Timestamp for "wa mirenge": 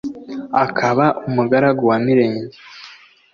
1.89-2.57